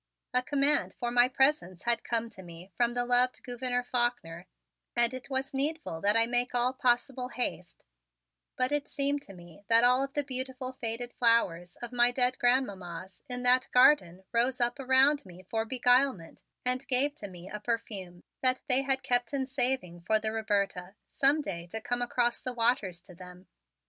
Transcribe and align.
A 0.33 0.41
command 0.41 0.95
for 0.99 1.11
my 1.11 1.27
presence 1.27 1.83
had 1.83 2.03
come 2.03 2.31
to 2.31 2.41
me 2.41 2.71
from 2.75 2.95
the 2.95 3.05
loved 3.05 3.43
Gouverneur 3.43 3.83
Faulkner 3.83 4.47
and 4.95 5.13
it 5.13 5.29
was 5.29 5.53
needful 5.53 6.01
that 6.01 6.17
I 6.17 6.25
make 6.25 6.55
all 6.55 6.73
possible 6.73 7.27
haste; 7.27 7.85
but 8.55 8.71
it 8.71 8.87
seemed 8.87 9.21
to 9.21 9.33
me 9.35 9.63
that 9.67 9.83
all 9.83 10.03
of 10.03 10.13
the 10.15 10.23
beautiful 10.23 10.71
faded 10.71 11.13
flowers 11.13 11.75
of 11.83 11.91
my 11.93 12.09
dead 12.09 12.39
grandmammas 12.39 13.21
in 13.29 13.43
that 13.43 13.67
garden 13.71 14.23
rose 14.31 14.59
up 14.59 14.79
around 14.79 15.23
me 15.23 15.43
for 15.51 15.65
beguilement 15.65 16.41
and 16.65 16.87
gave 16.87 17.13
to 17.17 17.27
me 17.27 17.47
a 17.47 17.59
perfume 17.59 18.23
that 18.41 18.61
they 18.67 18.81
had 18.81 19.03
kept 19.03 19.35
in 19.35 19.45
saving 19.45 20.01
for 20.01 20.19
the 20.19 20.31
Roberta, 20.31 20.95
some 21.11 21.43
day 21.43 21.67
to 21.67 21.79
come 21.79 22.01
across 22.01 22.41
the 22.41 22.53
waters 22.53 23.03
to 23.03 23.13
them. 23.13 23.45